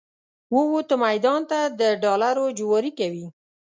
ووته 0.55 0.95
میدان 1.05 1.41
ته 1.49 1.59
د 1.79 1.81
ډالرو 2.03 2.45
جواري 2.57 2.91
کوي 2.99 3.25